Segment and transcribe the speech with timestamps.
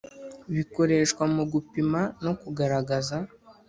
[0.55, 3.17] bikoreshwa mu gupima no kugaragaza